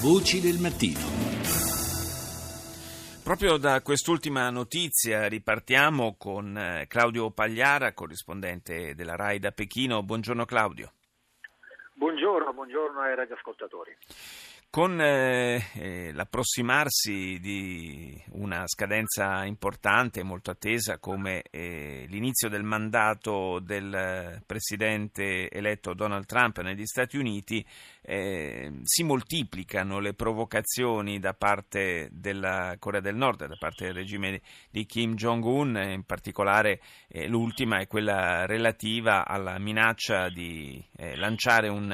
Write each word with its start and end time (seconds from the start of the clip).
Voci 0.00 0.40
del 0.40 0.60
mattino. 0.60 1.00
Proprio 3.24 3.56
da 3.56 3.82
quest'ultima 3.82 4.48
notizia 4.48 5.26
ripartiamo 5.26 6.14
con 6.16 6.56
eh, 6.56 6.86
Claudio 6.86 7.32
Pagliara, 7.32 7.92
corrispondente 7.94 8.94
della 8.94 9.16
RAI 9.16 9.40
da 9.40 9.50
Pechino. 9.50 10.04
Buongiorno 10.04 10.44
Claudio. 10.44 10.92
Buongiorno, 11.94 12.52
buongiorno 12.52 13.00
ai 13.00 13.16
radioascoltatori. 13.16 13.96
Con 14.70 15.00
eh, 15.00 15.64
eh, 15.76 16.12
l'approssimarsi 16.12 17.38
di 17.40 18.22
una 18.32 18.64
scadenza 18.66 19.46
importante, 19.46 20.22
molto 20.22 20.50
attesa, 20.50 20.98
come 20.98 21.42
eh, 21.50 22.04
l'inizio 22.10 22.50
del 22.50 22.64
mandato 22.64 23.60
del 23.60 24.42
presidente 24.44 25.48
eletto 25.48 25.94
Donald 25.94 26.26
Trump 26.26 26.60
negli 26.60 26.84
Stati 26.84 27.16
Uniti, 27.16 27.64
eh, 28.02 28.80
si 28.82 29.04
moltiplicano 29.04 30.00
le 30.00 30.12
provocazioni 30.12 31.18
da 31.18 31.32
parte 31.32 32.10
della 32.12 32.76
Corea 32.78 33.00
del 33.00 33.16
Nord, 33.16 33.46
da 33.46 33.56
parte 33.58 33.86
del 33.86 33.94
regime 33.94 34.42
di 34.70 34.84
Kim 34.84 35.14
Jong-un, 35.14 35.78
in 35.78 36.04
particolare 36.04 36.82
eh, 37.08 37.26
l'ultima 37.26 37.78
è 37.78 37.86
quella 37.86 38.44
relativa 38.44 39.26
alla 39.26 39.58
minaccia 39.58 40.28
di 40.28 40.84
eh, 40.94 41.16
lanciare 41.16 41.68
un 41.68 41.88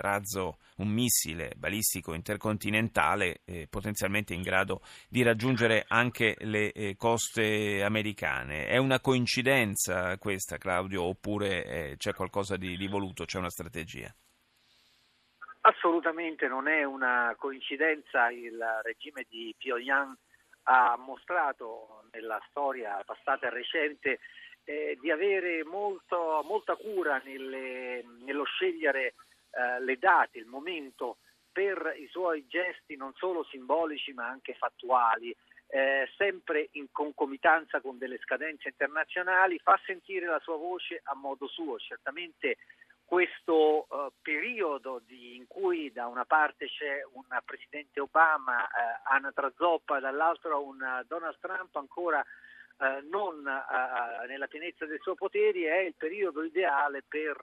razzo, 0.00 0.56
un 0.76 0.88
missile 0.88 1.52
balistico 1.58 1.89
balistico 1.90 2.14
intercontinentale 2.14 3.40
eh, 3.44 3.66
potenzialmente 3.68 4.32
in 4.32 4.42
grado 4.42 4.80
di 5.08 5.22
raggiungere 5.22 5.84
anche 5.88 6.36
le 6.38 6.70
eh, 6.70 6.94
coste 6.96 7.82
americane. 7.82 8.68
È 8.68 8.76
una 8.76 9.00
coincidenza 9.00 10.16
questa, 10.18 10.56
Claudio, 10.56 11.02
oppure 11.02 11.64
eh, 11.64 11.94
c'è 11.96 12.14
qualcosa 12.14 12.56
di, 12.56 12.76
di 12.76 12.86
voluto, 12.86 13.24
c'è 13.24 13.38
una 13.38 13.50
strategia? 13.50 14.14
Assolutamente 15.62 16.46
non 16.46 16.68
è 16.68 16.84
una 16.84 17.34
coincidenza, 17.36 18.30
il 18.30 18.58
regime 18.82 19.26
di 19.28 19.54
Pyongyang 19.58 20.14
ha 20.64 20.96
mostrato 20.96 22.04
nella 22.12 22.40
storia 22.48 23.02
passata 23.04 23.48
e 23.48 23.50
recente 23.50 24.20
eh, 24.64 24.96
di 25.00 25.10
avere 25.10 25.64
molto, 25.64 26.42
molta 26.46 26.76
cura 26.76 27.20
nelle, 27.24 28.04
nello 28.24 28.44
scegliere 28.44 29.14
eh, 29.50 29.82
le 29.84 29.96
date, 29.98 30.38
il 30.38 30.46
momento 30.46 31.18
per 31.52 31.94
i 31.98 32.06
suoi 32.08 32.46
gesti 32.46 32.96
non 32.96 33.12
solo 33.14 33.44
simbolici 33.44 34.12
ma 34.12 34.26
anche 34.26 34.54
fattuali, 34.54 35.34
eh, 35.72 36.08
sempre 36.16 36.68
in 36.72 36.86
concomitanza 36.90 37.80
con 37.80 37.98
delle 37.98 38.18
scadenze 38.18 38.68
internazionali, 38.68 39.58
fa 39.58 39.78
sentire 39.84 40.26
la 40.26 40.40
sua 40.40 40.56
voce 40.56 41.00
a 41.04 41.14
modo 41.14 41.46
suo. 41.46 41.78
Certamente 41.78 42.56
questo 43.04 43.86
uh, 43.88 44.12
periodo 44.22 45.00
di, 45.04 45.34
in 45.34 45.46
cui 45.48 45.90
da 45.90 46.06
una 46.06 46.24
parte 46.24 46.66
c'è 46.66 47.02
un 47.12 47.24
presidente 47.44 47.98
Obama, 47.98 48.64
eh, 48.66 49.00
Anna 49.04 49.32
Trazzoppa, 49.32 49.98
dall'altro 49.98 50.62
un 50.62 50.78
Donald 51.08 51.36
Trump 51.40 51.74
ancora 51.74 52.20
uh, 52.20 53.08
non 53.10 53.42
nella 54.28 54.46
pienezza 54.46 54.86
dei 54.86 54.98
suoi 55.00 55.16
poteri, 55.16 55.64
è 55.64 55.78
il 55.78 55.94
periodo 55.96 56.44
ideale 56.44 57.02
per 57.06 57.36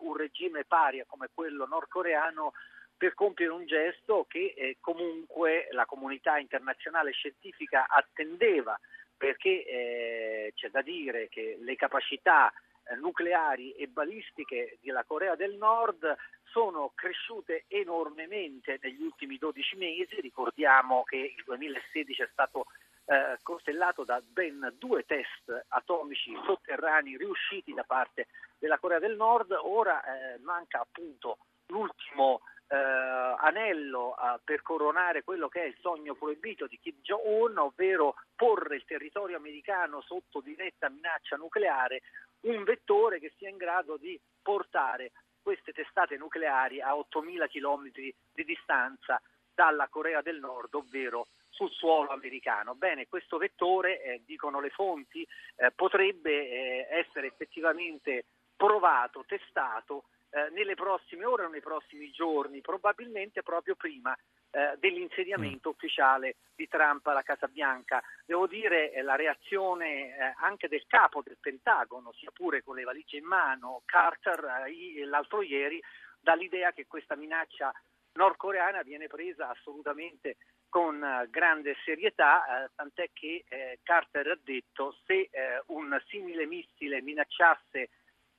un 0.00 0.16
regime 0.16 0.64
paria 0.64 1.04
come 1.06 1.30
quello 1.32 1.66
nordcoreano 1.66 2.52
per 2.96 3.14
compiere 3.14 3.52
un 3.52 3.66
gesto 3.66 4.24
che 4.28 4.54
eh, 4.56 4.76
comunque 4.80 5.68
la 5.72 5.84
comunità 5.84 6.38
internazionale 6.38 7.12
scientifica 7.12 7.86
attendeva 7.88 8.78
perché 9.16 9.64
eh, 9.66 10.52
c'è 10.54 10.70
da 10.70 10.82
dire 10.82 11.28
che 11.28 11.56
le 11.60 11.76
capacità 11.76 12.52
eh, 12.88 12.96
nucleari 12.96 13.72
e 13.72 13.88
balistiche 13.88 14.78
della 14.80 15.04
Corea 15.04 15.34
del 15.34 15.56
Nord 15.56 16.16
sono 16.44 16.92
cresciute 16.94 17.64
enormemente 17.68 18.78
negli 18.80 19.02
ultimi 19.02 19.36
12 19.36 19.76
mesi, 19.76 20.20
ricordiamo 20.20 21.02
che 21.04 21.16
il 21.36 21.42
2016 21.44 22.22
è 22.22 22.28
stato 22.32 22.66
eh, 23.06 23.38
costellato 23.42 24.04
da 24.04 24.22
ben 24.24 24.74
due 24.78 25.04
test 25.04 25.66
atomici 25.68 26.32
sotterranei 26.44 27.16
riusciti 27.16 27.72
da 27.72 27.84
parte 27.84 28.28
della 28.58 28.78
Corea 28.78 28.98
del 28.98 29.16
Nord, 29.16 29.52
ora 29.52 30.02
eh, 30.02 30.38
manca 30.40 30.80
appunto 30.80 31.38
l'ultimo 31.66 32.40
anello 32.74 34.16
eh, 34.16 34.40
per 34.42 34.62
coronare 34.62 35.22
quello 35.22 35.48
che 35.48 35.62
è 35.62 35.66
il 35.66 35.76
sogno 35.80 36.14
proibito 36.14 36.66
di 36.66 36.78
Kim 36.78 36.96
Jong-un, 37.00 37.58
ovvero 37.58 38.16
porre 38.34 38.76
il 38.76 38.84
territorio 38.84 39.36
americano 39.36 40.00
sotto 40.00 40.40
diretta 40.40 40.88
minaccia 40.88 41.36
nucleare, 41.36 42.02
un 42.40 42.64
vettore 42.64 43.20
che 43.20 43.32
sia 43.36 43.48
in 43.48 43.56
grado 43.56 43.96
di 43.96 44.18
portare 44.42 45.12
queste 45.42 45.72
testate 45.72 46.16
nucleari 46.16 46.80
a 46.80 46.94
8.000 46.94 47.48
km 47.48 47.90
di 47.92 48.44
distanza 48.44 49.20
dalla 49.54 49.88
Corea 49.88 50.20
del 50.20 50.40
Nord, 50.40 50.74
ovvero 50.74 51.28
sul 51.50 51.70
suolo 51.70 52.10
americano. 52.10 52.74
Bene, 52.74 53.06
questo 53.06 53.38
vettore, 53.38 54.02
eh, 54.02 54.22
dicono 54.26 54.60
le 54.60 54.70
fonti, 54.70 55.26
eh, 55.56 55.70
potrebbe 55.70 56.30
eh, 56.30 56.86
essere 56.90 57.28
effettivamente 57.28 58.24
provato, 58.56 59.24
testato 59.26 60.04
eh, 60.36 60.50
nelle 60.50 60.74
prossime 60.74 61.24
ore 61.24 61.46
o 61.46 61.48
nei 61.48 61.62
prossimi 61.62 62.10
giorni, 62.10 62.60
probabilmente 62.60 63.42
proprio 63.42 63.74
prima 63.74 64.14
eh, 64.50 64.74
dell'insediamento 64.78 65.70
mm. 65.70 65.72
ufficiale 65.72 66.36
di 66.54 66.68
Trump 66.68 67.06
alla 67.06 67.22
Casa 67.22 67.48
Bianca. 67.48 68.02
Devo 68.26 68.46
dire 68.46 68.92
eh, 68.92 69.00
la 69.00 69.16
reazione 69.16 70.14
eh, 70.14 70.34
anche 70.40 70.68
del 70.68 70.84
capo 70.86 71.22
del 71.22 71.38
Pentagono, 71.40 72.12
sia 72.12 72.30
pure 72.34 72.62
con 72.62 72.76
le 72.76 72.84
valigie 72.84 73.16
in 73.16 73.24
mano, 73.24 73.80
Carter 73.86 74.66
eh, 74.66 75.06
l'altro 75.06 75.40
ieri, 75.40 75.82
dall'idea 76.20 76.72
che 76.72 76.86
questa 76.86 77.16
minaccia 77.16 77.72
nordcoreana 78.12 78.82
viene 78.82 79.06
presa 79.06 79.48
assolutamente 79.48 80.36
con 80.68 81.00
uh, 81.00 81.30
grande 81.30 81.76
serietà, 81.82 82.66
uh, 82.66 82.70
tant'è 82.74 83.08
che 83.14 83.44
uh, 83.48 83.78
Carter 83.82 84.26
ha 84.26 84.38
detto 84.42 84.96
se 85.06 85.30
un 85.66 85.98
simile 86.08 86.44
missile 86.44 87.00
minacciasse 87.00 87.88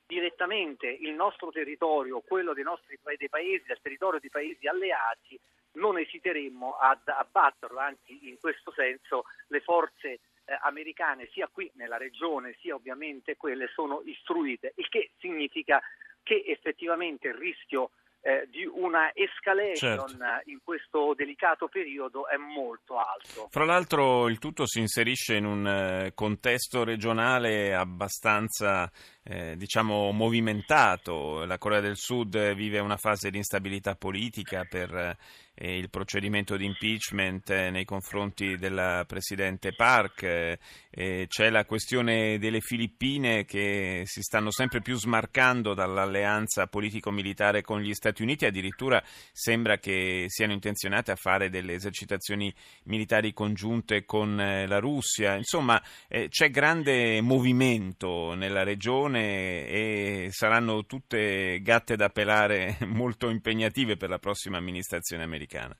direttamente 0.07 0.87
il 0.87 1.13
nostro 1.13 1.51
territorio, 1.51 2.21
quello 2.21 2.53
dei 2.53 2.63
nostri 2.63 2.97
dei 3.17 3.29
paesi, 3.29 3.65
del 3.67 3.79
territorio 3.81 4.19
di 4.19 4.29
paesi 4.29 4.67
alleati, 4.67 5.39
non 5.73 5.99
esiteremmo 5.99 6.77
ad 6.77 7.01
abbatterlo, 7.05 7.77
anzi 7.79 8.29
in 8.29 8.39
questo 8.39 8.71
senso 8.71 9.25
le 9.47 9.59
forze 9.59 10.07
eh, 10.09 10.19
americane 10.61 11.29
sia 11.31 11.47
qui 11.51 11.69
nella 11.75 11.97
regione 11.97 12.55
sia 12.61 12.73
ovviamente 12.73 13.35
quelle 13.35 13.67
sono 13.67 14.01
istruite, 14.05 14.73
il 14.77 14.87
che 14.87 15.11
significa 15.19 15.81
che 16.23 16.43
effettivamente 16.47 17.27
il 17.27 17.35
rischio 17.35 17.91
eh, 18.21 18.47
di 18.49 18.65
una 18.65 19.11
escalation 19.13 20.07
certo. 20.07 20.49
in 20.49 20.59
questo 20.63 21.13
delicato 21.15 21.67
periodo 21.67 22.27
è 22.27 22.35
molto 22.35 22.97
alto. 22.97 23.47
Fra 23.49 23.63
l'altro 23.63 24.27
il 24.27 24.39
tutto 24.39 24.65
si 24.67 24.79
inserisce 24.79 25.35
in 25.35 25.45
un 25.45 25.67
eh, 25.67 26.11
contesto 26.13 26.83
regionale 26.83 27.73
abbastanza 27.73 28.91
eh, 29.29 29.57
diciamo 29.57 30.11
movimentato. 30.11 31.43
La 31.45 31.57
Corea 31.57 31.81
del 31.81 31.97
Sud 31.97 32.53
vive 32.53 32.79
una 32.79 32.95
fase 32.95 33.29
di 33.29 33.37
instabilità 33.37 33.95
politica 33.95 34.63
per 34.63 35.17
eh, 35.59 35.77
il 35.77 35.89
procedimento 35.89 36.55
di 36.55 36.65
impeachment 36.65 37.49
eh, 37.49 37.69
nei 37.71 37.83
confronti 37.83 38.57
del 38.57 39.03
presidente 39.07 39.73
Park, 39.73 40.21
eh, 40.23 41.25
c'è 41.27 41.49
la 41.49 41.65
questione 41.65 42.37
delle 42.37 42.61
Filippine 42.61 43.43
che 43.43 44.03
si 44.05 44.21
stanno 44.21 44.51
sempre 44.51 44.81
più 44.81 44.95
smarcando 44.97 45.73
dall'alleanza 45.73 46.67
politico-militare 46.67 47.63
con 47.63 47.81
gli 47.81 47.93
Stati 47.93 48.21
Uniti, 48.21 48.45
addirittura 48.45 49.03
sembra 49.31 49.77
che 49.77 50.25
siano 50.27 50.53
intenzionate 50.53 51.11
a 51.11 51.15
fare 51.15 51.49
delle 51.49 51.73
esercitazioni 51.73 52.53
militari 52.83 53.33
congiunte 53.33 54.05
con 54.05 54.35
la 54.35 54.79
Russia. 54.79 55.35
Insomma, 55.35 55.81
c'è 56.07 56.49
grande 56.49 57.21
movimento 57.21 58.33
nella 58.33 58.63
regione 58.63 59.16
e 59.17 60.27
saranno 60.31 60.85
tutte 60.85 61.59
gatte 61.61 61.95
da 61.95 62.09
pelare 62.09 62.77
molto 62.85 63.29
impegnative 63.29 63.97
per 63.97 64.09
la 64.09 64.19
prossima 64.19 64.57
amministrazione 64.57 65.23
americana 65.23 65.35
americana. 65.37 65.77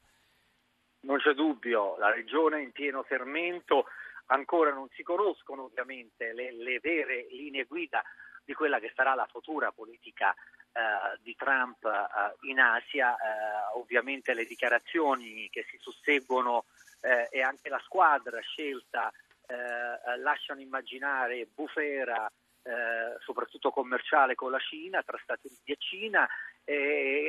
Non 1.02 1.18
c'è 1.18 1.34
dubbio, 1.34 1.98
la 1.98 2.12
regione 2.12 2.58
è 2.58 2.64
in 2.64 2.72
pieno 2.72 3.04
fermento, 3.04 3.86
ancora 4.28 4.72
non 4.72 4.88
si 4.94 5.04
conoscono 5.04 5.64
ovviamente 5.64 6.34
le, 6.34 6.52
le 6.54 6.80
vere 6.80 7.28
linee 7.30 7.66
guida 7.66 8.04
di 8.44 8.54
quella 8.54 8.80
che 8.80 8.92
sarà 8.96 9.14
la 9.14 9.28
futura 9.30 9.72
politica 9.72 10.34
eh, 10.34 11.18
di 11.22 11.36
Trump 11.36 11.84
eh, 11.84 12.50
in 12.50 12.60
Asia, 12.60 13.16
eh, 13.16 13.78
ovviamente 13.78 14.34
le 14.34 14.46
dichiarazioni 14.46 15.50
che 15.50 15.66
si 15.70 15.78
susseguono 15.80 16.66
eh, 17.02 17.28
e 17.30 17.42
anche 17.42 17.70
la 17.70 17.82
squadra 17.84 18.40
scelta 18.40 19.12
eh, 19.46 20.18
lasciano 20.18 20.62
immaginare 20.62 21.48
bufera 21.54 22.30
eh, 22.68 23.18
soprattutto 23.20 23.72
commerciale 23.72 24.36
con 24.36 24.52
la 24.52 24.60
Cina, 24.60 25.02
tra 25.02 25.18
Stati 25.24 25.48
Uniti 25.48 25.72
e 25.72 25.78
Cina 25.80 26.28
e, 26.66 26.74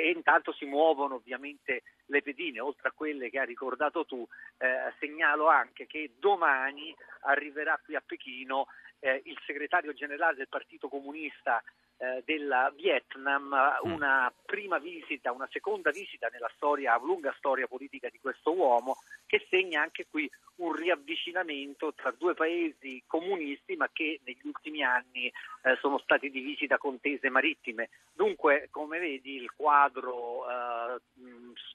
e, 0.07 0.11
intanto 0.11 0.53
si 0.53 0.65
muovono 0.65 1.15
ovviamente 1.15 1.83
le 2.07 2.23
pedine, 2.23 2.59
oltre 2.59 2.89
a 2.89 2.93
quelle 2.93 3.31
che 3.31 3.39
hai 3.39 3.47
ricordato 3.47 4.05
tu, 4.05 4.27
eh, 4.57 4.93
segnalo 4.99 5.47
anche 5.47 5.87
che 5.87 6.15
domani 6.19 6.93
arriverà 7.21 7.81
qui 7.85 7.95
a 7.95 8.03
Pechino 8.05 8.67
eh, 8.99 9.23
il 9.27 9.39
segretario 9.47 9.93
generale 9.93 10.35
del 10.35 10.49
Partito 10.49 10.89
Comunista 10.89 11.63
eh, 11.99 12.23
del 12.25 12.73
Vietnam, 12.77 13.55
mm. 13.85 13.93
una 13.93 14.33
prima 14.45 14.79
visita, 14.79 15.33
una 15.33 15.49
seconda 15.51 15.91
visita 15.91 16.29
nella 16.29 16.51
storia, 16.55 16.97
lunga 16.99 17.35
storia 17.37 17.67
politica 17.67 18.09
di 18.09 18.21
questo 18.21 18.55
uomo, 18.55 18.99
che 19.27 19.45
segna 19.51 19.83
anche 19.83 20.07
qui 20.09 20.31
un 20.57 20.73
riavvicinamento 20.73 21.95
tra 21.95 22.11
due 22.17 22.35
paesi 22.35 23.03
comunisti 23.07 23.77
ma 23.77 23.89
che 23.93 24.21
negli 24.25 24.41
ultimi 24.45 24.83
anni 24.83 25.27
eh, 25.27 25.77
sono 25.81 25.99
stati 25.99 26.31
divisi 26.31 26.67
da 26.67 26.79
contese 26.79 27.31
marittime. 27.31 27.91
Dunque, 28.13 28.69
come 28.71 28.99
vedi, 28.99 29.37
il 29.37 29.51
quadro 29.55 30.49
eh, 30.49 31.01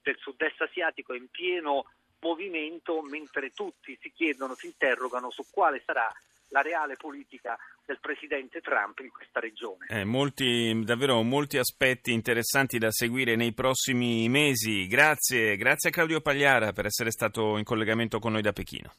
del 0.02 0.16
sud-est 0.18 0.60
asiatico 0.62 1.12
è 1.12 1.16
in 1.16 1.28
pieno 1.30 1.84
movimento 2.20 3.02
mentre 3.02 3.50
tutti 3.50 3.98
si 4.00 4.10
chiedono, 4.10 4.54
si 4.54 4.66
interrogano 4.66 5.30
su 5.30 5.44
quale 5.50 5.82
sarà 5.84 6.10
la 6.48 6.62
reale 6.62 6.96
politica 6.96 7.58
del 7.86 7.98
presidente 8.00 8.60
Trump 8.60 8.98
in 9.00 9.10
questa 9.10 9.40
regione. 9.40 9.86
Eh, 9.88 10.04
molti, 10.04 10.82
davvero 10.84 11.22
molti 11.22 11.58
aspetti 11.58 12.12
interessanti 12.12 12.78
da 12.78 12.90
seguire 12.90 13.36
nei 13.36 13.52
prossimi 13.52 14.28
mesi. 14.28 14.86
Grazie, 14.86 15.56
grazie 15.56 15.90
a 15.90 15.92
Claudio 15.92 16.20
Pagliara 16.20 16.72
per 16.72 16.86
essere 16.86 17.10
stato 17.10 17.56
in 17.58 17.64
collegamento 17.64 18.18
con 18.18 18.32
noi 18.32 18.42
da 18.42 18.52
Pechino. 18.52 18.92